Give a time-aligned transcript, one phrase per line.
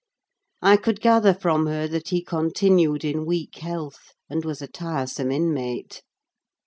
[0.63, 5.29] I could gather from her that he continued in weak health, and was a tiresome
[5.29, 6.01] inmate.